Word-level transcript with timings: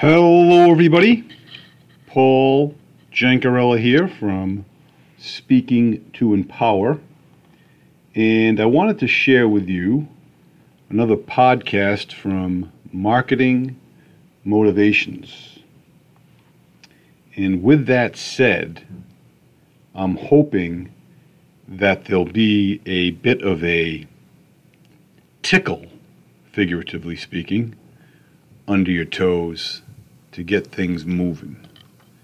Hello, 0.00 0.70
everybody. 0.70 1.28
Paul 2.06 2.76
Jancarella 3.12 3.80
here 3.80 4.06
from 4.06 4.64
Speaking 5.18 6.08
to 6.12 6.34
Empower. 6.34 7.00
And 8.14 8.60
I 8.60 8.66
wanted 8.66 9.00
to 9.00 9.08
share 9.08 9.48
with 9.48 9.68
you 9.68 10.06
another 10.88 11.16
podcast 11.16 12.12
from 12.12 12.70
Marketing 12.92 13.76
Motivations. 14.44 15.58
And 17.34 17.64
with 17.64 17.86
that 17.86 18.16
said, 18.16 18.86
I'm 19.96 20.16
hoping 20.16 20.92
that 21.66 22.04
there'll 22.04 22.24
be 22.24 22.80
a 22.86 23.10
bit 23.10 23.42
of 23.42 23.64
a 23.64 24.06
tickle, 25.42 25.86
figuratively 26.52 27.16
speaking, 27.16 27.74
under 28.68 28.92
your 28.92 29.04
toes 29.04 29.82
to 30.38 30.44
get 30.44 30.68
things 30.68 31.04
moving, 31.04 31.56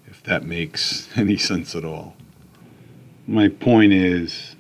if 0.06 0.22
that 0.22 0.45
makes 0.45 1.09
any 1.16 1.36
sense 1.36 1.74
at 1.74 1.84
all. 1.84 2.14
My 3.27 3.48
point 3.48 3.92
is 3.92 4.55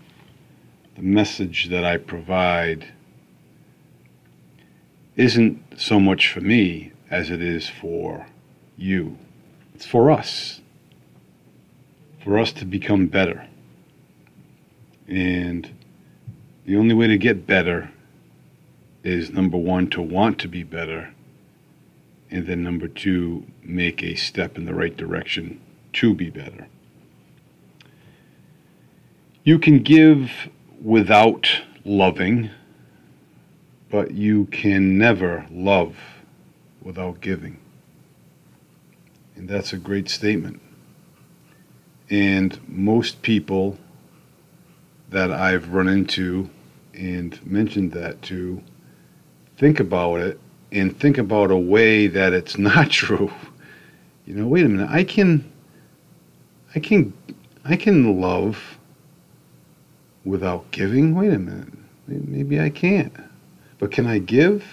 the 0.96 1.02
message 1.02 1.68
that 1.68 1.84
I 1.84 1.98
provide 1.98 2.88
isn't 5.14 5.62
so 5.80 6.00
much 6.00 6.32
for 6.32 6.40
me 6.40 6.90
as 7.12 7.30
it 7.30 7.40
is 7.40 7.68
for 7.68 8.26
you. 8.76 9.16
It's 9.76 9.86
for 9.86 10.10
us. 10.10 10.60
For 12.24 12.40
us 12.40 12.50
to 12.54 12.64
become 12.64 13.06
better. 13.06 13.46
And 15.06 15.70
the 16.64 16.76
only 16.76 16.94
way 16.96 17.06
to 17.06 17.18
get 17.18 17.46
better 17.46 17.92
is 19.04 19.30
number 19.30 19.58
one, 19.58 19.90
to 19.90 20.02
want 20.02 20.40
to 20.40 20.48
be 20.48 20.64
better. 20.64 21.14
And 22.30 22.46
then 22.46 22.62
number 22.62 22.88
two, 22.88 23.46
make 23.62 24.02
a 24.02 24.14
step 24.14 24.56
in 24.56 24.64
the 24.64 24.74
right 24.74 24.96
direction 24.96 25.60
to 25.94 26.14
be 26.14 26.30
better. 26.30 26.66
You 29.44 29.58
can 29.58 29.82
give 29.82 30.30
without 30.82 31.48
loving, 31.84 32.50
but 33.90 34.12
you 34.12 34.46
can 34.46 34.96
never 34.96 35.46
love 35.50 35.96
without 36.82 37.20
giving. 37.20 37.58
And 39.36 39.48
that's 39.48 39.72
a 39.72 39.78
great 39.78 40.08
statement. 40.08 40.60
And 42.10 42.58
most 42.68 43.22
people 43.22 43.78
that 45.10 45.30
I've 45.30 45.68
run 45.68 45.88
into 45.88 46.50
and 46.94 47.44
mentioned 47.46 47.92
that 47.92 48.22
to 48.22 48.62
think 49.56 49.80
about 49.80 50.20
it 50.20 50.40
and 50.74 50.98
think 50.98 51.18
about 51.18 51.50
a 51.50 51.56
way 51.56 52.06
that 52.08 52.32
it's 52.32 52.58
not 52.70 52.90
true. 52.90 53.32
You 54.26 54.34
know, 54.34 54.46
wait 54.46 54.64
a 54.64 54.68
minute. 54.68 54.90
I 54.90 55.04
can 55.04 55.50
I 56.74 56.80
can 56.80 57.12
I 57.64 57.76
can 57.76 58.20
love 58.20 58.78
without 60.24 60.70
giving. 60.70 61.14
Wait 61.14 61.32
a 61.32 61.38
minute. 61.38 61.68
Maybe 62.06 62.60
I 62.60 62.68
can't. 62.68 63.14
But 63.78 63.90
can 63.90 64.06
I 64.06 64.18
give 64.18 64.64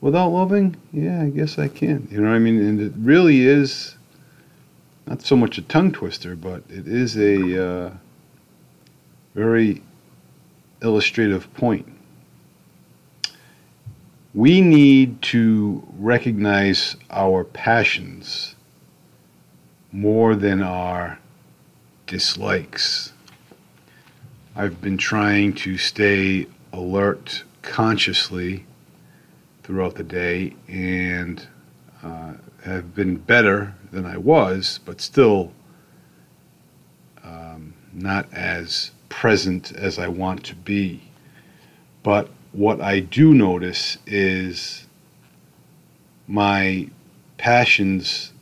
without 0.00 0.28
loving? 0.28 0.76
Yeah, 0.92 1.22
I 1.22 1.30
guess 1.30 1.58
I 1.58 1.68
can. 1.68 2.06
You 2.10 2.20
know 2.20 2.28
what 2.28 2.36
I 2.36 2.38
mean? 2.38 2.60
And 2.60 2.80
it 2.80 2.92
really 2.96 3.40
is 3.40 3.96
not 5.06 5.22
so 5.22 5.36
much 5.36 5.58
a 5.58 5.62
tongue 5.62 5.92
twister, 5.92 6.36
but 6.36 6.62
it 6.68 6.86
is 6.86 7.16
a 7.16 7.64
uh, 7.64 7.90
very 9.34 9.82
illustrative 10.82 11.52
point. 11.54 11.86
We 14.36 14.60
need 14.60 15.22
to 15.32 15.82
recognize 15.96 16.94
our 17.08 17.42
passions 17.42 18.54
more 19.90 20.36
than 20.36 20.62
our 20.62 21.18
dislikes. 22.06 23.14
I've 24.54 24.82
been 24.82 24.98
trying 24.98 25.54
to 25.54 25.78
stay 25.78 26.48
alert 26.70 27.44
consciously 27.62 28.66
throughout 29.62 29.94
the 29.94 30.04
day 30.04 30.54
and 30.68 31.42
uh, 32.02 32.34
have 32.62 32.94
been 32.94 33.16
better 33.16 33.74
than 33.90 34.04
I 34.04 34.18
was, 34.18 34.80
but 34.84 35.00
still 35.00 35.50
um, 37.24 37.72
not 37.94 38.30
as 38.34 38.90
present 39.08 39.72
as 39.72 39.98
I 39.98 40.08
want 40.08 40.44
to 40.44 40.54
be. 40.54 41.00
But 42.02 42.28
what 42.56 42.80
I 42.80 43.00
do 43.00 43.34
notice 43.34 43.98
is 44.06 44.86
my 46.26 46.88
passions 47.36 48.32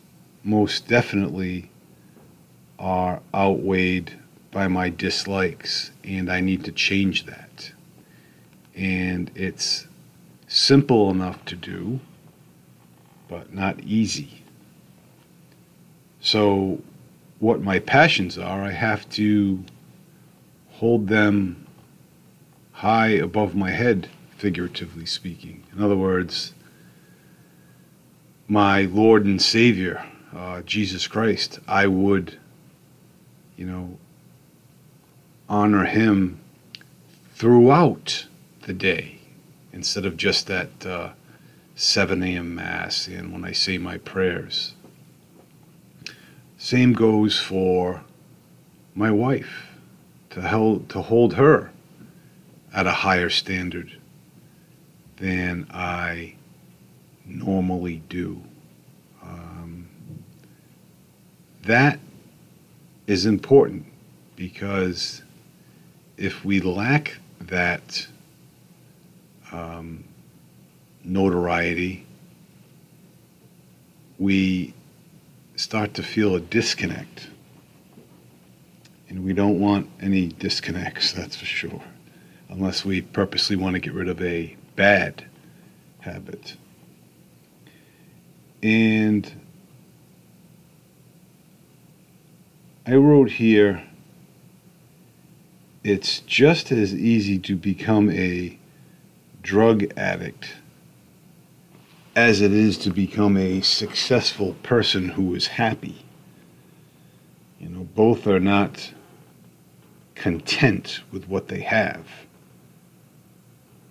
most 0.44 0.86
definitely 0.86 1.69
are 2.78 3.20
outweighed 3.34 4.12
by 4.52 4.69
my 4.69 4.88
dislikes, 4.88 5.91
and 6.04 6.30
I 6.30 6.41
need 6.41 6.64
to 6.64 6.70
change 6.70 7.26
that. 7.26 7.72
And 8.76 9.32
it's 9.34 9.88
simple 10.46 11.10
enough 11.10 11.44
to 11.46 11.56
do, 11.56 11.98
but 13.26 13.52
not 13.52 13.81
easy. 13.81 14.44
So, 16.20 16.81
what 17.41 17.62
my 17.62 17.81
passions 17.81 18.38
are, 18.38 18.62
I 18.62 18.70
have 18.70 19.08
to 19.10 19.64
hold 20.70 21.08
them 21.08 21.63
high 22.74 23.08
above 23.08 23.54
my 23.54 23.70
head, 23.70 24.08
figuratively 24.36 25.06
speaking. 25.06 25.62
In 25.72 25.82
other 25.82 25.96
words, 25.96 26.54
my 28.48 28.82
Lord 28.82 29.24
and 29.24 29.40
Savior, 29.40 30.04
uh, 30.34 30.60
Jesus 30.62 31.06
Christ, 31.06 31.60
I 31.68 31.86
would, 31.86 32.38
you 33.56 33.64
know, 33.64 33.98
honor 35.48 35.84
him 35.84 36.40
throughout 37.34 38.26
the 38.62 38.72
day 38.72 39.18
instead 39.72 40.04
of 40.04 40.16
just 40.16 40.50
at 40.50 40.84
uh, 40.84 41.10
7 41.76 42.22
a.m. 42.22 42.56
Mass 42.56 43.06
and 43.06 43.32
when 43.32 43.44
I 43.44 43.52
say 43.52 43.78
my 43.78 43.98
prayers. 43.98 44.74
Same 46.58 46.92
goes 46.92 47.38
for 47.38 48.02
my 48.94 49.10
wife, 49.10 49.68
to, 50.30 50.42
hold, 50.42 50.88
to 50.88 51.02
hold 51.02 51.34
her 51.34 51.70
at 52.74 52.86
a 52.86 52.92
higher 52.92 53.30
standard 53.30 53.98
than 55.16 55.66
I 55.70 56.34
normally 57.24 58.02
do. 58.08 58.42
Um, 59.22 59.88
that 61.62 61.98
is 63.06 63.24
important 63.24 63.86
because 64.36 65.22
if 66.16 66.44
we 66.44 66.60
lack 66.60 67.16
that 67.40 68.06
um, 69.52 70.04
notoriety, 71.04 72.06
we 74.18 74.74
start 75.56 75.94
to 75.94 76.02
feel 76.02 76.34
a 76.34 76.40
disconnect. 76.40 77.28
And 79.08 79.24
we 79.24 79.32
don't 79.32 79.60
want 79.60 79.88
any 80.00 80.26
disconnects, 80.26 81.12
that's 81.12 81.36
for 81.36 81.44
sure, 81.44 81.82
unless 82.54 82.84
we 82.84 83.03
purposely 83.03 83.56
want 83.56 83.75
to 83.75 83.81
get 83.81 83.92
rid 83.92 84.09
of 84.09 84.22
a 84.22 84.56
bad 84.76 85.25
habit. 86.00 86.56
And 88.62 89.31
I 92.87 92.94
wrote 92.94 93.32
here 93.32 93.82
it's 95.82 96.20
just 96.20 96.70
as 96.70 96.94
easy 96.94 97.38
to 97.41 97.56
become 97.56 98.09
a 98.10 98.59
drug 99.43 99.84
addict 99.97 100.54
as 102.16 102.41
it 102.41 102.53
is 102.53 102.78
to 102.78 102.91
become 102.91 103.37
a 103.37 103.60
successful 103.62 104.54
person 104.62 105.11
who 105.11 105.34
is 105.34 105.49
happy. 105.49 106.06
You 107.58 107.69
know, 107.69 107.84
both 107.94 108.26
are 108.26 108.40
not 108.40 108.93
content 110.14 111.00
with 111.11 111.28
what 111.28 111.49
they 111.49 111.61
have 111.61 112.06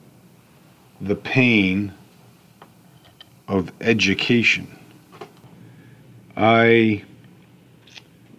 the 1.01 1.17
pain 1.17 1.93
of 3.49 3.71
education. 3.81 4.79
I 6.37 7.05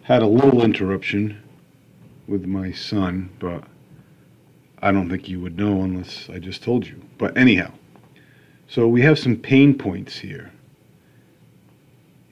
had 0.03 0.21
a 0.21 0.27
little 0.27 0.63
interruption 0.63 1.41
with 2.27 2.45
my 2.45 2.71
son, 2.71 3.29
but 3.39 3.63
I 4.79 4.91
don't 4.91 5.09
think 5.09 5.29
you 5.29 5.39
would 5.41 5.57
know 5.57 5.83
unless 5.83 6.29
I 6.29 6.39
just 6.39 6.63
told 6.63 6.87
you. 6.87 7.01
But 7.17 7.37
anyhow, 7.37 7.71
so 8.67 8.87
we 8.87 9.01
have 9.01 9.19
some 9.19 9.37
pain 9.37 9.77
points 9.77 10.17
here. 10.17 10.51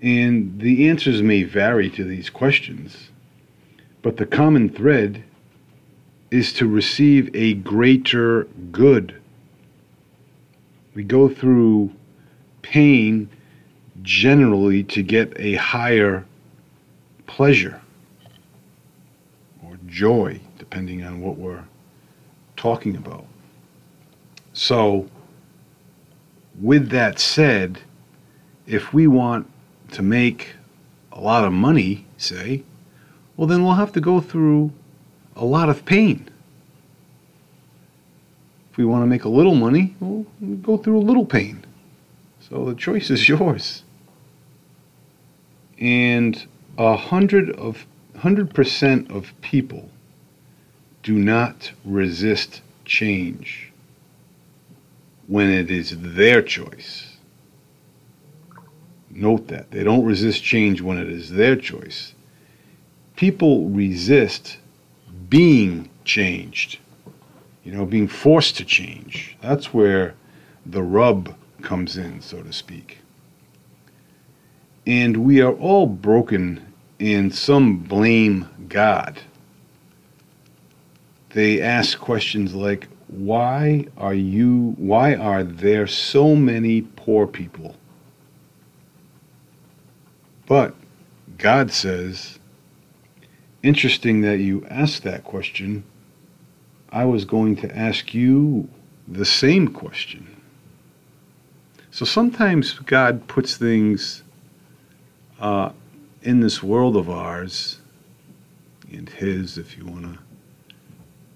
And 0.02 0.60
the 0.60 0.90
answers 0.90 1.22
may 1.22 1.44
vary 1.44 1.90
to 1.92 2.04
these 2.04 2.30
questions, 2.30 3.10
but 4.02 4.18
the 4.18 4.26
common 4.26 4.68
thread 4.70 5.24
is 6.34 6.52
to 6.52 6.68
receive 6.68 7.30
a 7.36 7.54
greater 7.54 8.46
good. 8.72 9.22
We 10.96 11.04
go 11.04 11.30
through 11.30 11.94
pain 12.64 13.30
generally 14.02 14.84
to 14.86 15.04
get 15.04 15.32
a 15.40 15.54
higher 15.54 16.26
pleasure 17.28 17.80
or 19.64 19.78
joy, 19.86 20.40
depending 20.58 21.04
on 21.04 21.22
what 21.22 21.38
we're 21.38 21.66
talking 22.58 22.96
about. 22.96 23.28
So, 24.54 25.08
with 26.60 26.90
that 26.90 27.20
said, 27.20 27.82
if 28.66 28.92
we 28.92 29.06
want 29.06 29.48
to 29.92 30.02
make 30.02 30.56
a 31.12 31.22
lot 31.22 31.44
of 31.44 31.54
money, 31.54 32.08
say, 32.18 32.64
well, 33.38 33.46
then 33.46 33.64
we'll 33.64 33.76
have 33.76 33.92
to 33.92 34.02
go 34.02 34.20
through 34.20 34.72
a 35.36 35.46
lot 35.46 35.70
of 35.70 35.86
pain. 35.86 36.30
If 38.72 38.78
we 38.78 38.86
want 38.86 39.04
to 39.04 39.08
make 39.08 39.24
a 39.24 39.30
little 39.30 39.56
money, 39.56 39.96
we'll 40.00 40.26
go 40.62 40.78
through 40.78 40.98
a 40.98 41.06
little 41.06 41.26
pain. 41.26 41.64
So 42.40 42.66
the 42.66 42.76
choice 42.76 43.10
is 43.10 43.28
yours. 43.30 43.84
And 45.80 46.46
a 46.78 46.96
hundred 46.96 47.52
of 47.52 47.86
hundred 48.18 48.54
percent 48.54 49.12
of 49.12 49.34
people 49.42 49.90
do 51.02 51.14
not 51.14 51.72
resist 51.84 52.62
change 52.86 53.72
when 55.28 55.50
it 55.50 55.70
is 55.70 55.98
their 56.00 56.42
choice. 56.42 57.18
Note 59.10 59.48
that. 59.50 59.72
They 59.72 59.84
don't 59.84 60.06
resist 60.06 60.44
change 60.44 60.82
when 60.82 60.98
it 60.98 61.10
is 61.10 61.32
their 61.32 61.56
choice. 61.56 62.14
People 63.16 63.70
resist 63.70 64.58
being 65.30 65.90
changed, 66.06 66.80
you 67.64 67.72
know, 67.72 67.86
being 67.86 68.08
forced 68.08 68.58
to 68.58 68.66
change. 68.66 69.38
That's 69.42 69.74
where 69.74 70.16
the 70.66 70.84
rub 70.84 71.36
comes 71.62 71.98
in, 71.98 72.22
so 72.22 72.42
to 72.42 72.54
speak. 72.54 73.00
And 74.86 75.18
we 75.18 75.42
are 75.42 75.54
all 75.54 75.88
broken, 75.88 76.74
and 77.00 77.34
some 77.34 77.78
blame 77.78 78.48
God. 78.68 79.22
They 81.30 81.62
ask 81.62 81.98
questions 81.98 82.54
like, 82.54 82.88
why 83.08 83.88
are 83.98 84.14
you, 84.14 84.76
why 84.78 85.16
are 85.16 85.44
there 85.44 85.88
so 85.88 86.36
many 86.36 86.82
poor 86.82 87.28
people? 87.28 87.76
But 90.46 90.76
God 91.38 91.72
says, 91.72 92.40
interesting 93.64 94.22
that 94.22 94.40
you 94.40 94.66
asked 94.70 95.04
that 95.04 95.24
question. 95.24 95.84
I 96.90 97.06
was 97.06 97.26
going 97.26 97.56
to 97.58 97.76
ask 97.76 98.14
you 98.14 98.70
the 99.08 99.26
same 99.26 99.70
question. 99.70 100.30
So 101.90 102.06
sometimes 102.06 102.74
God 102.74 103.28
puts 103.28 103.56
things 103.56 104.22
uh, 105.40 105.72
in 106.22 106.42
this 106.42 106.62
world 106.62 106.96
of 106.96 107.10
ours, 107.10 107.80
and 108.92 109.10
His, 109.10 109.58
if 109.58 109.78
you 109.78 109.86
want 109.86 110.04
to 110.04 110.20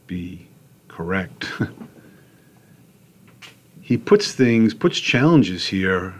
be 0.05 0.47
correct. 0.87 1.51
he 3.81 3.97
puts 3.97 4.33
things, 4.33 4.73
puts 4.73 4.99
challenges 4.99 5.67
here, 5.67 6.15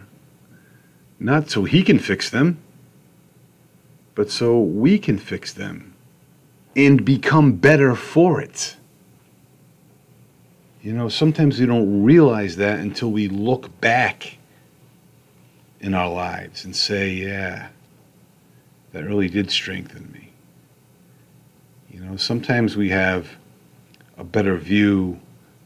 not 1.20 1.50
so 1.50 1.64
He 1.64 1.84
can 1.84 2.00
fix 2.00 2.30
them, 2.30 2.60
but 4.16 4.30
so 4.30 4.60
we 4.60 5.00
can 5.00 5.18
fix 5.18 5.54
them 5.54 5.87
and 6.78 7.04
become 7.04 7.54
better 7.54 7.96
for 7.96 8.40
it. 8.40 8.76
You 10.84 10.94
know, 10.94 11.10
sometimes 11.10 11.60
we 11.60 11.66
don't 11.66 12.04
realize 12.04 12.56
that 12.58 12.80
until 12.80 13.12
we 13.12 13.28
look 13.28 13.82
back 13.82 14.38
in 15.82 15.96
our 15.96 16.10
lives 16.10 16.64
and 16.64 16.76
say, 16.76 17.10
yeah, 17.10 17.70
that 18.94 19.04
really 19.04 19.28
did 19.28 19.50
strengthen 19.50 20.12
me. 20.14 20.30
You 21.90 22.02
know, 22.02 22.16
sometimes 22.16 22.78
we 22.78 22.90
have 22.90 23.28
a 24.16 24.24
better 24.24 24.56
view 24.56 25.20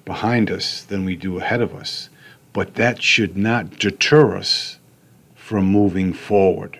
behind 0.06 0.50
us 0.50 0.82
than 0.82 1.04
we 1.04 1.18
do 1.18 1.40
ahead 1.40 1.62
of 1.62 1.76
us, 1.76 2.10
but 2.54 2.76
that 2.76 3.02
should 3.02 3.36
not 3.36 3.78
deter 3.80 4.38
us 4.38 4.80
from 5.36 5.66
moving 5.66 6.14
forward 6.14 6.80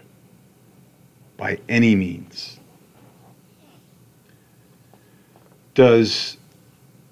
by 1.36 1.60
any 1.68 1.96
means. 1.96 2.61
Does 5.74 6.38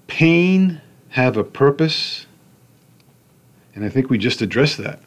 pain 0.08 0.82
have 1.10 1.38
a 1.38 1.44
purpose? 1.44 2.26
And 3.76 3.86
I 3.86 3.90
think 3.90 4.10
we 4.10 4.18
just 4.18 4.42
addressed 4.42 4.78
that. 4.78 5.00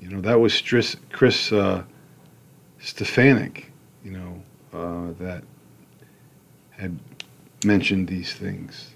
You 0.00 0.08
know, 0.08 0.20
that 0.20 0.40
was 0.40 0.60
Chris, 0.60 0.96
Chris 1.12 1.52
uh, 1.52 1.82
Stefanick, 2.80 3.64
you 4.04 4.12
know, 4.12 4.42
uh, 4.72 5.12
that 5.18 5.42
had 6.70 6.98
mentioned 7.64 8.08
these 8.08 8.32
things. 8.34 8.90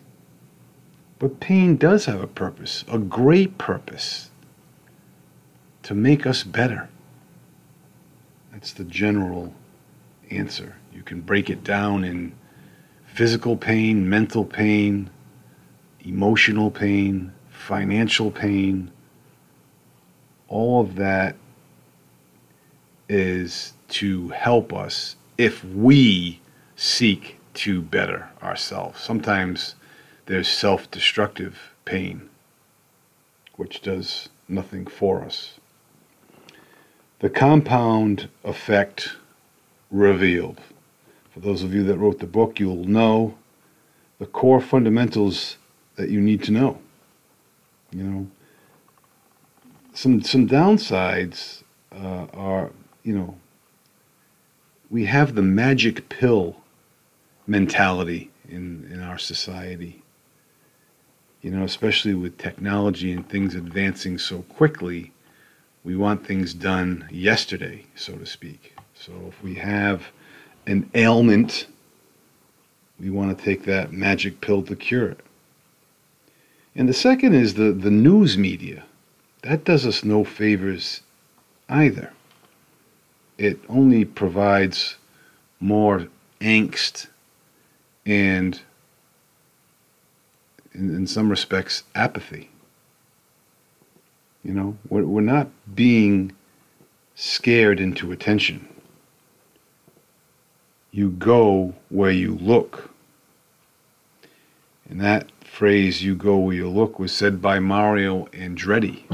But 1.19 1.41
pain 1.41 1.77
does 1.77 2.07
have 2.07 2.23
a 2.23 2.27
purpose, 2.27 2.85
a 2.89 2.99
great 2.99 3.59
purpose, 3.59 4.31
to 5.83 5.95
make 5.95 6.27
us 6.27 6.45
better. 6.45 6.89
That's 8.53 8.73
the 8.73 8.85
general 8.85 9.55
answer. 10.31 10.77
You 10.93 11.03
can 11.03 11.21
break 11.21 11.51
it 11.51 11.65
down 11.65 12.05
in 12.05 12.33
physical 13.15 13.57
pain, 13.57 14.09
mental 14.09 14.45
pain, 14.45 15.11
emotional 16.01 16.71
pain, 16.71 17.33
financial 17.51 18.31
pain. 18.31 18.91
All 20.49 20.81
of 20.81 20.97
that 20.97 21.37
is 23.09 23.75
to 23.89 24.29
help 24.29 24.73
us 24.73 25.17
if 25.37 25.65
we 25.65 26.41
seek 26.77 27.39
to 27.55 27.83
better 27.83 28.29
ourselves. 28.43 29.01
Sometimes 29.01 29.75
there's 30.27 30.49
self 30.49 30.91
destructive 30.91 31.75
pain, 31.85 32.29
which 33.57 33.83
does 33.83 34.29
nothing 34.49 34.87
for 34.87 35.23
us. 35.23 35.59
The 37.19 37.31
compound 37.31 38.29
effect 38.45 39.17
revealed. 39.91 40.61
For 41.31 41.41
those 41.41 41.63
of 41.63 41.73
you 41.73 41.85
that 41.85 41.97
wrote 41.99 42.19
the 42.19 42.27
book, 42.27 42.59
you'll 42.59 42.85
know 42.85 43.37
the 44.19 44.27
core 44.27 44.61
fundamentals 44.61 45.57
that 45.97 46.11
you 46.11 46.21
need 46.21 46.43
to 46.45 46.53
know. 46.53 46.79
You 47.93 48.05
know, 48.05 48.31
some 49.95 50.23
some 50.23 50.49
downsides 50.49 51.63
uh, 51.93 52.27
are, 52.33 52.71
you 53.03 53.15
know, 53.15 53.37
we 54.91 55.05
have 55.07 55.35
the 55.35 55.43
magic 55.43 56.09
pill 56.09 56.57
mentality 57.47 58.31
in, 58.49 58.89
in 58.93 59.01
our 59.01 59.19
society. 59.19 60.03
You 61.43 61.53
know, 61.53 61.65
especially 61.65 62.15
with 62.15 62.37
technology 62.39 63.13
and 63.13 63.27
things 63.29 63.55
advancing 63.55 64.19
so 64.19 64.43
quickly, 64.43 65.13
we 65.85 65.97
want 65.97 66.27
things 66.27 66.53
done 66.53 67.09
yesterday, 67.11 67.87
so 67.95 68.15
to 68.17 68.27
speak. 68.27 68.75
So 68.95 69.13
if 69.29 69.43
we 69.43 69.55
have 69.55 70.03
an 70.67 70.91
ailment, 70.95 71.67
we 72.99 73.11
want 73.11 73.37
to 73.37 73.45
take 73.45 73.65
that 73.65 73.93
magic 73.93 74.41
pill 74.41 74.63
to 74.63 74.77
cure 74.77 75.09
it. 75.09 75.21
And 76.75 76.89
the 76.89 76.95
second 76.95 77.35
is 77.35 77.55
the, 77.55 77.73
the 77.73 77.91
news 77.91 78.39
media. 78.39 78.85
That 79.43 79.65
does 79.65 79.87
us 79.87 80.05
no 80.05 80.25
favors 80.25 81.01
either. 81.69 82.13
It 83.39 83.59
only 83.69 84.05
provides 84.05 84.97
more 85.61 86.09
angst 86.41 87.07
and, 88.05 88.61
in, 90.73 90.95
in 90.95 91.07
some 91.07 91.31
respects, 91.31 91.85
apathy. 91.95 92.51
You 94.45 94.53
know, 94.53 94.77
we're, 94.89 95.05
we're 95.05 95.21
not 95.21 95.49
being 95.75 96.33
scared 97.15 97.81
into 97.81 98.13
attention. 98.13 98.69
You 100.91 101.11
go 101.11 101.75
where 101.89 102.11
you 102.11 102.35
look. 102.35 102.91
And 104.89 105.01
that 105.01 105.31
phrase, 105.45 106.03
you 106.03 106.17
go 106.17 106.39
where 106.39 106.57
you 106.57 106.69
look, 106.69 106.99
was 106.99 107.13
said 107.13 107.41
by 107.41 107.61
Mario 107.61 108.27
Andretti 108.27 109.05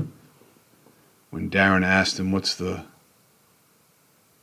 when 1.30 1.50
Darren 1.50 1.85
asked 1.85 2.18
him, 2.18 2.33
What's 2.33 2.54
the 2.54 2.85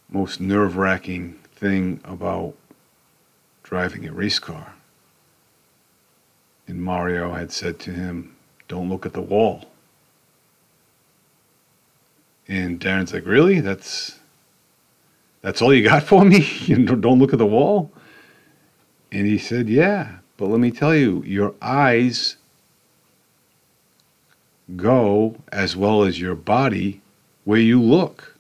most 0.09 0.39
nerve 0.39 0.77
wracking 0.77 1.39
thing 1.55 2.01
about 2.03 2.53
driving 3.63 4.07
a 4.07 4.13
race 4.13 4.37
car? 4.37 4.75
And 6.67 6.83
Mario 6.83 7.33
had 7.33 7.51
said 7.51 7.79
to 7.79 7.91
him, 7.91 8.35
Don't 8.67 8.89
look 8.89 9.05
at 9.07 9.13
the 9.13 9.21
wall. 9.21 9.71
And 12.47 12.79
Darren's 12.79 13.11
like, 13.11 13.25
Really? 13.25 13.59
That's 13.59 14.19
that's 15.43 15.62
all 15.62 15.73
you 15.73 15.88
got 15.88 16.01
for 16.03 16.25
me? 16.25 16.39
You 16.65 16.83
don't 16.83 17.19
look 17.19 17.33
at 17.33 17.39
the 17.39 17.45
wall? 17.45 17.91
And 19.12 19.27
he 19.27 19.38
said, 19.38 19.69
Yeah, 19.69 20.17
but 20.38 20.47
let 20.47 20.59
me 20.59 20.71
tell 20.71 20.95
you, 20.95 21.21
your 21.23 21.53
eyes 21.62 22.38
go 24.75 25.35
as 25.51 25.75
well 25.75 26.03
as 26.03 26.19
your 26.19 26.35
body 26.35 27.01
where 27.43 27.59
you 27.59 27.79
look. 27.79 28.35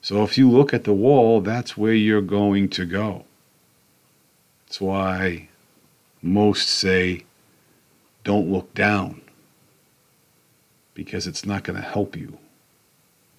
So 0.00 0.22
if 0.22 0.36
you 0.36 0.50
look 0.50 0.74
at 0.74 0.84
the 0.84 0.92
wall, 0.92 1.40
that's 1.40 1.76
where 1.76 1.94
you're 1.94 2.20
going 2.20 2.68
to 2.70 2.84
go. 2.84 3.24
That's 4.66 4.80
why 4.80 5.48
most 6.22 6.68
say, 6.68 7.24
don't 8.22 8.50
look 8.50 8.72
down, 8.74 9.22
because 10.94 11.26
it's 11.26 11.44
not 11.46 11.64
going 11.64 11.76
to 11.76 11.86
help 11.86 12.16
you. 12.16 12.38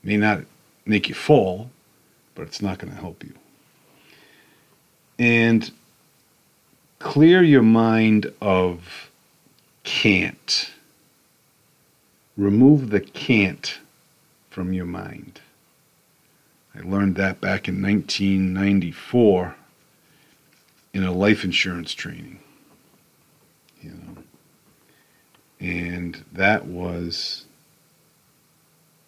It 0.03 0.07
may 0.07 0.17
not 0.17 0.41
make 0.85 1.09
you 1.09 1.15
fall, 1.15 1.69
but 2.35 2.43
it's 2.43 2.61
not 2.61 2.77
going 2.77 2.93
to 2.93 2.99
help 2.99 3.23
you. 3.23 3.33
And 5.17 5.71
clear 6.99 7.41
your 7.41 7.63
mind 7.63 8.31
of 8.41 9.09
can't. 9.83 10.71
Remove 12.37 12.89
the 12.89 12.99
can't 12.99 13.79
from 14.49 14.73
your 14.73 14.85
mind. 14.85 15.39
I 16.75 16.81
learned 16.81 17.15
that 17.15 17.39
back 17.39 17.69
in 17.69 17.81
1994 17.81 19.55
in 20.93 21.03
a 21.03 21.11
life 21.11 21.45
insurance 21.45 21.93
training. 21.93 22.39
You 23.81 23.91
know. 23.91 24.23
And 25.59 26.25
that 26.33 26.65
was 26.65 27.45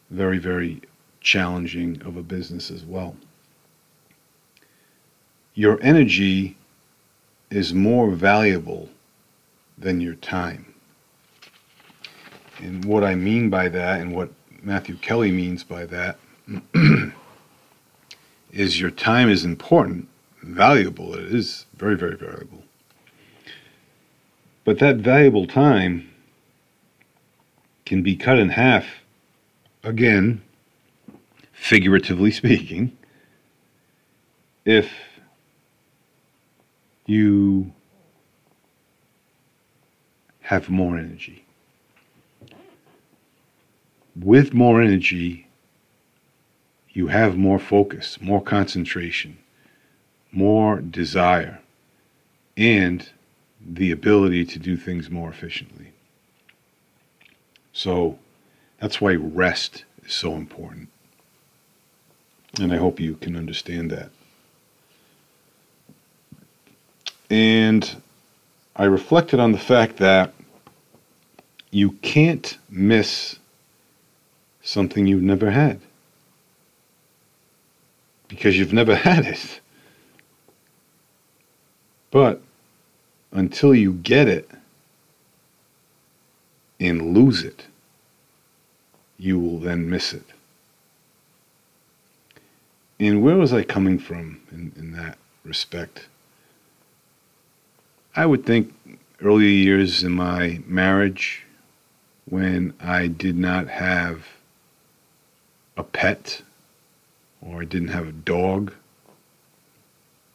very, 0.09 0.37
very 0.37 0.81
challenging 1.27 2.01
of 2.03 2.15
a 2.15 2.23
business 2.23 2.71
as 2.71 2.85
well. 2.85 3.13
Your 5.55 5.77
energy 5.81 6.55
is 7.49 7.73
more 7.73 8.11
valuable 8.11 8.87
than 9.77 9.99
your 9.99 10.15
time. 10.15 10.73
And 12.59 12.85
what 12.85 13.03
I 13.03 13.15
mean 13.15 13.49
by 13.49 13.67
that, 13.67 13.99
and 13.99 14.15
what 14.15 14.29
Matthew 14.63 14.95
Kelly 14.95 15.31
means 15.31 15.65
by 15.65 15.85
that, 15.87 16.17
is 18.53 18.79
your 18.79 18.91
time 18.91 19.29
is 19.29 19.43
important, 19.43 20.07
valuable. 20.43 21.13
It 21.13 21.35
is 21.35 21.65
very, 21.75 21.97
very 21.97 22.15
valuable. 22.15 22.63
But 24.63 24.79
that 24.79 24.97
valuable 24.97 25.45
time 25.45 26.09
can 27.85 28.01
be 28.01 28.15
cut 28.15 28.39
in 28.39 28.47
half, 28.47 28.85
again, 29.83 30.41
figuratively 31.57 32.31
speaking, 32.41 32.97
if 34.65 34.91
you 37.05 37.73
have 40.41 40.69
more 40.69 40.97
energy 40.97 41.45
with 44.23 44.53
more 44.53 44.81
energy, 44.81 45.47
you 46.91 47.07
have 47.07 47.37
more 47.37 47.59
focus, 47.59 48.19
more 48.19 48.41
concentration, 48.41 49.37
more 50.31 50.79
desire, 50.81 51.59
and 52.55 53.09
the 53.61 53.91
ability 53.91 54.45
to 54.45 54.59
do 54.59 54.75
things 54.77 55.09
more 55.09 55.29
efficiently. 55.29 55.91
So 57.73 58.17
that's 58.79 58.99
why 58.99 59.13
rest 59.15 59.85
is 60.03 60.13
so 60.13 60.33
important. 60.33 60.89
And 62.59 62.73
I 62.73 62.77
hope 62.77 62.99
you 62.99 63.15
can 63.15 63.35
understand 63.35 63.91
that. 63.91 64.09
And 67.29 68.01
I 68.75 68.85
reflected 68.85 69.39
on 69.39 69.51
the 69.51 69.57
fact 69.57 69.97
that 69.97 70.33
you 71.71 71.91
can't 71.91 72.57
miss 72.69 73.37
something 74.61 75.07
you've 75.07 75.21
never 75.21 75.51
had 75.51 75.79
because 78.27 78.57
you've 78.57 78.73
never 78.73 78.95
had 79.09 79.25
it. 79.25 79.59
But 82.11 82.41
until 83.31 83.75
you 83.75 83.93
get 83.93 84.27
it 84.27 84.49
and 86.79 87.13
lose 87.13 87.43
it, 87.43 87.65
you 89.17 89.39
will 89.39 89.59
then 89.59 89.89
miss 89.89 90.13
it. 90.13 90.25
And 92.99 93.21
where 93.21 93.35
was 93.37 93.53
I 93.53 93.63
coming 93.63 93.99
from 93.99 94.41
in, 94.51 94.71
in 94.75 94.91
that 94.93 95.17
respect? 95.43 96.07
I 98.15 98.25
would 98.25 98.45
think 98.45 98.73
earlier 99.21 99.47
years 99.47 100.03
in 100.03 100.13
my 100.13 100.61
marriage 100.65 101.45
when 102.25 102.73
I 102.79 103.07
did 103.07 103.37
not 103.37 103.67
have 103.67 104.27
a 105.77 105.83
pet 105.83 106.41
or 107.41 107.61
I 107.61 107.65
didn't 107.65 107.89
have 107.89 108.07
a 108.07 108.11
dog 108.11 108.73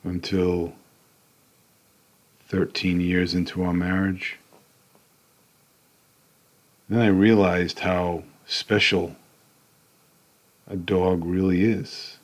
until 0.05 0.75
13 2.49 3.01
years 3.01 3.35
into 3.35 3.63
our 3.65 3.73
marriage. 3.73 4.39
Then 6.89 7.01
I 7.01 7.07
realized 7.07 7.81
how 7.81 8.23
special 8.47 9.17
a 10.69 10.77
dog 10.77 11.25
really 11.25 11.65
is. 11.65 12.19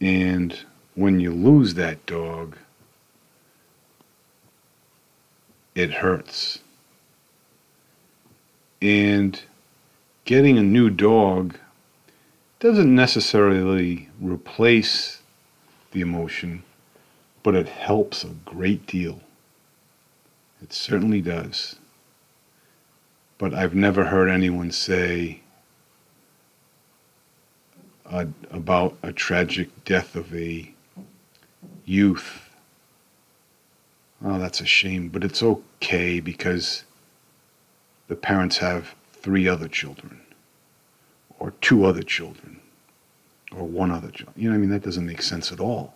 And 0.00 0.58
when 0.94 1.20
you 1.20 1.32
lose 1.32 1.74
that 1.74 2.04
dog, 2.06 2.56
it 5.74 5.90
hurts. 5.90 6.60
And 8.82 9.40
getting 10.24 10.58
a 10.58 10.62
new 10.62 10.90
dog 10.90 11.58
doesn't 12.58 12.94
necessarily 12.94 14.08
replace 14.20 15.20
the 15.92 16.00
emotion, 16.00 16.62
but 17.42 17.54
it 17.54 17.68
helps 17.68 18.24
a 18.24 18.34
great 18.44 18.86
deal. 18.86 19.20
It 20.62 20.72
certainly 20.72 21.20
does. 21.20 21.76
But 23.38 23.52
I've 23.54 23.74
never 23.74 24.04
heard 24.04 24.30
anyone 24.30 24.72
say 24.72 25.40
about 28.50 28.96
a 29.02 29.12
tragic 29.12 29.84
death 29.84 30.14
of 30.16 30.34
a 30.34 30.72
youth 31.84 32.46
oh, 34.24 34.38
that's 34.38 34.60
a 34.60 34.66
shame, 34.66 35.08
but 35.08 35.24
it's 35.24 35.42
okay 35.42 36.20
because 36.20 36.84
the 38.08 38.16
parents 38.16 38.58
have 38.58 38.94
three 39.12 39.48
other 39.48 39.68
children, 39.68 40.20
or 41.38 41.52
two 41.60 41.84
other 41.84 42.02
children, 42.02 42.60
or 43.52 43.64
one 43.64 43.90
other 43.90 44.10
child. 44.10 44.32
You 44.36 44.48
know, 44.48 44.54
I 44.54 44.58
mean, 44.58 44.70
that 44.70 44.82
doesn't 44.82 45.06
make 45.06 45.22
sense 45.22 45.52
at 45.52 45.60
all. 45.60 45.94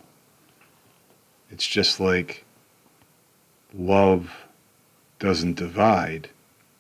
It's 1.51 1.67
just 1.67 2.01
like 2.01 2.45
love 3.73 4.47
doesn't 5.19 5.55
divide, 5.55 6.31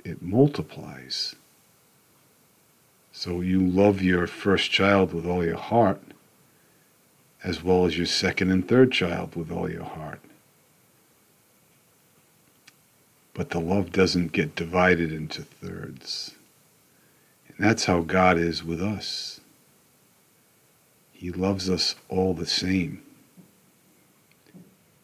it 0.04 0.22
multiplies. 0.22 1.34
So 3.20 3.42
you 3.42 3.60
love 3.60 4.00
your 4.00 4.26
first 4.26 4.70
child 4.70 5.12
with 5.12 5.26
all 5.26 5.44
your 5.44 5.58
heart, 5.58 6.00
as 7.44 7.62
well 7.62 7.84
as 7.84 7.98
your 7.98 8.06
second 8.06 8.50
and 8.50 8.66
third 8.66 8.92
child 8.92 9.36
with 9.36 9.52
all 9.52 9.70
your 9.70 9.84
heart. 9.84 10.20
But 13.34 13.50
the 13.50 13.60
love 13.60 13.92
doesn't 13.92 14.32
get 14.32 14.56
divided 14.56 15.12
into 15.12 15.42
thirds. 15.42 16.32
And 17.46 17.58
that's 17.58 17.84
how 17.84 18.00
God 18.00 18.38
is 18.38 18.64
with 18.64 18.82
us. 18.82 19.42
He 21.12 21.30
loves 21.30 21.68
us 21.68 21.96
all 22.08 22.32
the 22.32 22.46
same. 22.46 23.02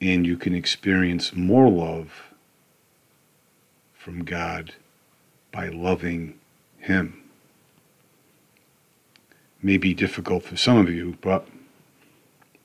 And 0.00 0.26
you 0.26 0.38
can 0.38 0.54
experience 0.54 1.34
more 1.34 1.68
love 1.68 2.32
from 3.92 4.24
God 4.24 4.72
by 5.52 5.68
loving 5.68 6.38
Him. 6.78 7.24
May 9.62 9.78
be 9.78 9.94
difficult 9.94 10.42
for 10.44 10.56
some 10.56 10.78
of 10.78 10.90
you, 10.90 11.16
but 11.20 11.46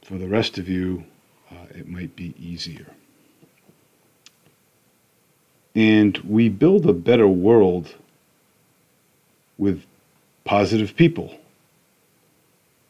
for 0.04 0.18
the 0.18 0.28
rest 0.28 0.58
of 0.58 0.68
you, 0.68 1.06
uh, 1.52 1.66
it 1.76 1.88
might 1.88 2.16
be 2.16 2.34
easier. 2.40 2.88
And 5.74 6.18
we 6.18 6.50
build 6.50 6.86
a 6.86 6.94
better 6.94 7.28
world 7.28 7.96
with 9.58 9.86
positive 10.44 10.96
people, 10.96 11.38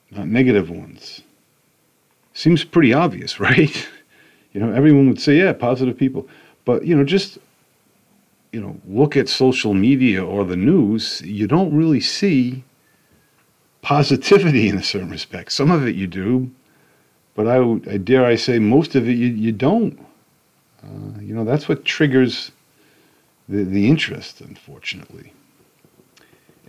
not 0.09 0.27
negative 0.27 0.69
ones. 0.69 1.21
Seems 2.33 2.63
pretty 2.63 2.93
obvious, 2.93 3.39
right? 3.49 3.87
You 4.53 4.61
know, 4.61 4.71
everyone 4.71 5.07
would 5.09 5.21
say, 5.21 5.37
yeah, 5.37 5.53
positive 5.53 5.97
people. 5.97 6.27
But, 6.65 6.85
you 6.85 6.95
know, 6.95 7.03
just, 7.03 7.37
you 8.51 8.61
know, 8.61 8.79
look 8.87 9.15
at 9.15 9.29
social 9.29 9.73
media 9.73 10.25
or 10.25 10.43
the 10.43 10.55
news, 10.55 11.21
you 11.21 11.47
don't 11.47 11.75
really 11.75 12.01
see 12.01 12.63
positivity 13.81 14.67
in 14.67 14.77
a 14.77 14.83
certain 14.83 15.09
respect. 15.09 15.51
Some 15.51 15.71
of 15.71 15.87
it 15.87 15.95
you 15.95 16.07
do, 16.07 16.51
but 17.35 17.47
I, 17.47 17.57
I 17.89 17.97
dare 17.97 18.25
I 18.25 18.35
say 18.35 18.59
most 18.59 18.95
of 18.95 19.07
it 19.07 19.13
you, 19.13 19.27
you 19.27 19.51
don't. 19.51 19.99
Uh, 20.83 21.19
you 21.19 21.33
know, 21.33 21.43
that's 21.43 21.69
what 21.69 21.85
triggers 21.85 22.51
the, 23.47 23.63
the 23.63 23.87
interest, 23.87 24.41
unfortunately. 24.41 25.33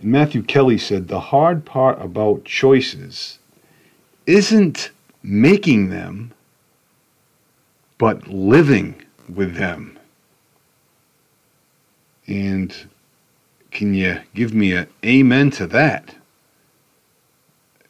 And 0.01 0.11
Matthew 0.11 0.43
Kelly 0.43 0.77
said 0.77 1.07
the 1.07 1.19
hard 1.19 1.65
part 1.65 2.01
about 2.01 2.45
choices 2.45 3.39
isn't 4.25 4.91
making 5.21 5.89
them, 5.89 6.33
but 7.97 8.27
living 8.27 9.01
with 9.33 9.55
them. 9.55 9.97
And 12.27 12.75
can 13.71 13.93
you 13.93 14.21
give 14.33 14.53
me 14.53 14.73
an 14.73 14.87
amen 15.03 15.51
to 15.51 15.67
that? 15.67 16.15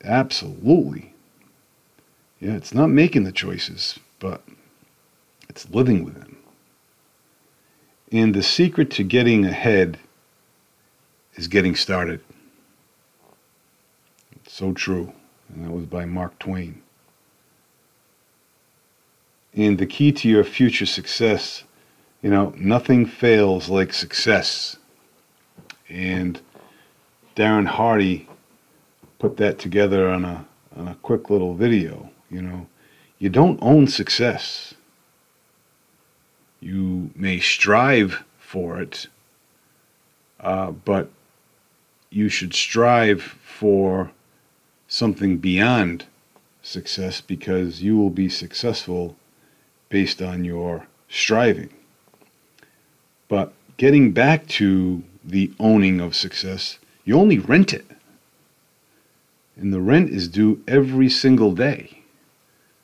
Absolutely. 0.04 1.14
Yeah, 2.40 2.54
it's 2.56 2.74
not 2.74 2.88
making 2.88 3.24
the 3.24 3.32
choices, 3.32 4.00
but 4.20 4.44
it's 5.48 5.70
living 5.70 6.04
with 6.04 6.16
them. 6.16 6.38
And 8.12 8.36
the 8.36 8.44
secret 8.44 8.92
to 8.92 9.04
getting 9.04 9.46
ahead 9.46 9.98
is 11.36 11.48
getting 11.48 11.76
started. 11.76 12.22
It's 14.36 14.54
so 14.54 14.74
true. 14.74 15.14
And 15.50 15.66
that 15.66 15.72
was 15.72 15.86
by 15.86 16.06
Mark 16.06 16.38
Twain. 16.38 16.82
And 19.56 19.78
the 19.78 19.86
key 19.86 20.12
to 20.12 20.28
your 20.28 20.44
future 20.44 20.86
success, 20.86 21.64
you 22.22 22.30
know, 22.30 22.54
nothing 22.58 23.06
fails 23.06 23.70
like 23.70 23.94
success. 23.94 24.78
And 25.90 26.42
Darren 27.36 27.68
Hardy 27.68 28.28
put 29.24 29.38
that 29.38 29.58
together 29.58 30.10
on 30.10 30.26
a 30.26 30.46
on 30.76 30.86
a 30.86 30.96
quick 30.96 31.30
little 31.30 31.54
video. 31.54 32.10
You 32.30 32.42
know, 32.42 32.68
you 33.20 33.30
don't 33.30 33.58
own 33.62 33.88
success. 33.88 34.74
You 36.60 37.10
may 37.16 37.40
strive 37.40 38.26
for 38.38 38.82
it, 38.82 39.08
uh, 40.42 40.72
but 40.72 41.10
you 42.10 42.28
should 42.28 42.54
strive 42.54 43.22
for 43.22 44.12
something 44.90 45.38
beyond 45.38 46.04
success 46.62 47.22
because 47.22 47.82
you 47.82 47.98
will 47.98 48.10
be 48.10 48.28
successful 48.28 49.16
based 49.88 50.22
on 50.22 50.44
your 50.44 50.88
striving. 51.08 51.70
But 53.30 53.54
getting 53.78 54.12
back 54.12 54.48
to 54.60 55.02
the 55.24 55.54
owning 55.62 56.02
of 56.02 56.14
success, 56.14 56.78
you 57.06 57.18
only 57.18 57.40
rent 57.40 57.74
it 57.74 57.86
and 59.56 59.74
the 59.74 59.82
rent 59.82 60.10
is 60.10 60.28
due 60.28 60.62
every 60.68 61.10
single 61.10 61.54
day. 61.54 62.04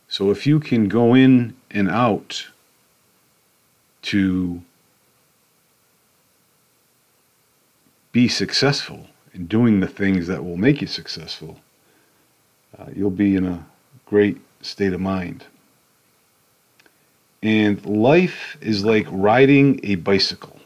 So 0.08 0.32
if 0.32 0.48
you 0.48 0.60
can 0.60 0.88
go 0.88 1.14
in 1.14 1.56
and 1.72 1.90
out 1.90 2.48
to 4.04 4.62
be 8.12 8.28
successful 8.28 9.08
in 9.34 9.46
doing 9.46 9.80
the 9.80 9.88
things 9.88 10.28
that 10.28 10.44
will 10.44 10.58
make 10.58 10.82
you 10.82 10.88
successful, 10.88 11.60
uh, 12.78 12.86
you'll 12.96 13.12
be 13.12 13.36
in 13.36 13.46
a 13.46 13.66
great 14.06 14.38
state 14.62 14.94
of 14.94 15.02
mind. 15.02 15.46
And 17.42 17.84
life 17.86 18.58
is 18.62 18.84
like 18.84 19.08
riding 19.10 19.80
a 19.84 19.96
bicycle. 19.96 20.60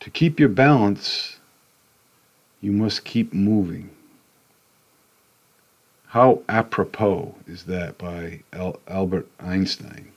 To 0.00 0.10
keep 0.10 0.38
your 0.38 0.48
balance, 0.48 1.38
you 2.60 2.72
must 2.72 3.04
keep 3.04 3.34
moving. 3.34 3.90
How 6.16 6.40
apropos 6.48 7.34
is 7.46 7.64
that 7.64 7.98
by 7.98 8.40
Al- 8.50 8.80
Albert 8.88 9.28
Einstein? 9.38 10.12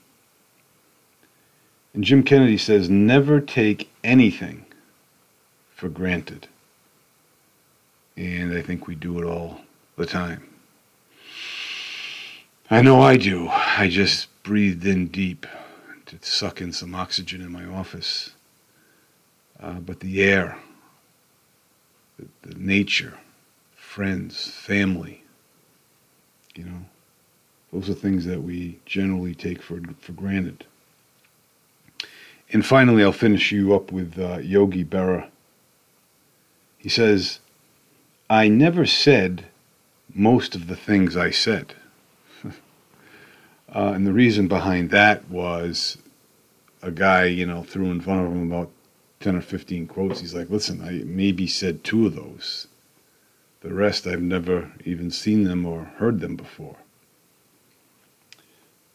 And 1.94 2.06
Jim 2.06 2.24
Kennedy 2.24 2.58
says, 2.58 2.90
never 2.90 3.42
take 3.42 3.92
anything 4.02 4.66
for 5.76 5.90
granted. 5.90 6.48
And 8.16 8.58
I 8.58 8.62
think 8.62 8.88
we 8.88 8.96
do 8.96 9.20
it 9.20 9.26
all 9.26 9.60
the 9.98 10.06
time. 10.06 10.48
I 12.72 12.82
know 12.82 13.02
I 13.02 13.18
do. 13.18 13.50
I 13.50 13.90
just 13.90 14.30
breathed 14.44 14.86
in 14.86 15.08
deep 15.08 15.46
to 16.06 16.18
suck 16.22 16.62
in 16.62 16.72
some 16.72 16.96
oxygen 16.96 17.42
in 17.42 17.52
my 17.52 17.66
office. 17.66 18.30
Uh, 19.60 19.82
but 19.82 20.00
the 20.00 20.24
air, 20.24 20.58
the, 22.18 22.26
the 22.50 22.58
nature, 22.58 23.18
friends, 23.76 24.50
family, 24.50 25.26
you 26.60 26.65
know, 26.65 26.82
those 27.72 27.89
are 27.89 27.93
things 27.93 28.26
that 28.26 28.43
we 28.43 28.80
generally 28.86 29.34
take 29.34 29.62
for, 29.62 29.80
for 30.02 30.12
granted. 30.12 30.65
And 32.52 32.65
finally, 32.65 33.02
I'll 33.02 33.13
finish 33.13 33.52
you 33.52 33.74
up 33.74 33.93
with 33.93 34.19
uh, 34.19 34.39
Yogi 34.39 34.84
Berra. 34.84 35.30
He 36.78 36.89
says, 36.89 37.39
I 38.30 38.50
never 38.50 38.86
said 38.86 39.45
most 40.13 40.54
of 40.54 40.67
the 40.67 40.76
things 40.76 41.15
I 41.15 41.30
said. 41.30 41.76
uh, 42.45 42.50
and 43.69 44.06
the 44.06 44.13
reason 44.13 44.50
behind 44.50 44.89
that 44.89 45.30
was 45.30 45.98
a 46.82 46.91
guy, 46.91 47.26
you 47.26 47.45
know, 47.45 47.63
threw 47.63 47.89
in 47.91 48.02
front 48.02 48.26
of 48.26 48.34
him 48.34 48.52
about 48.52 48.69
10 49.22 49.38
or 49.38 49.41
15 49.41 49.88
quotes. 49.88 50.19
He's 50.19 50.36
like, 50.36 50.50
listen, 50.50 50.82
I 50.82 51.04
maybe 51.06 51.48
said 51.48 51.86
two 51.86 52.08
of 52.08 52.15
those. 52.15 52.67
The 53.62 53.74
rest 53.74 54.08
I've 54.08 54.22
never 54.22 54.72
even 54.86 55.12
seen 55.12 55.43
them 55.43 55.65
or 55.65 55.84
heard 55.98 56.22
them 56.22 56.36
before. 56.36 56.78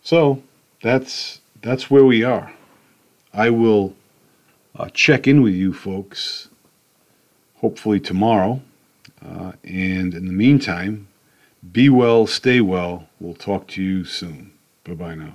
So 0.03 0.42
that's 0.83 1.40
that's 1.62 1.90
where 1.90 2.05
we 2.05 2.22
are. 2.22 2.53
I 3.33 3.50
will 3.50 3.94
uh, 4.77 4.88
check 4.90 5.27
in 5.27 5.42
with 5.42 5.55
you 5.55 5.72
folks 5.72 6.48
hopefully 7.57 8.00
tomorrow. 8.00 8.61
Uh, 9.24 9.53
and 9.64 10.12
in 10.12 10.27
the 10.27 10.33
meantime, 10.33 11.09
be 11.72 11.88
well, 11.88 12.27
stay 12.27 12.61
well. 12.61 13.09
We'll 13.18 13.35
talk 13.35 13.66
to 13.68 13.83
you 13.83 14.05
soon. 14.05 14.53
Bye 14.85 14.94
bye 14.94 15.14
now. 15.14 15.35